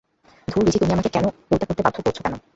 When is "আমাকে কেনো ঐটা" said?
0.93-1.65